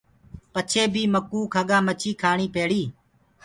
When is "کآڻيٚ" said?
2.21-2.53